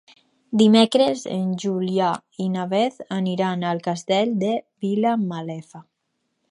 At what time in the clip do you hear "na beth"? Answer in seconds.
2.55-2.99